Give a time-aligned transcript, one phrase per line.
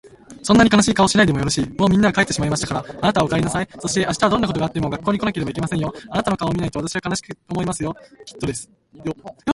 [0.41, 1.69] 「そんなに悲しい顔をしないでもよろしい。
[1.77, 3.67] もうみんなは帰ってしまいましたから、あなたはお帰りなさい。
[3.77, 5.93] そして明日はどんなことがあっても学校に来なければいけませんよ。
[6.09, 7.95] あなたの顔を見ないと私は悲しく思いますよ。
[8.25, 8.67] 屹度です
[9.05, 9.15] よ。」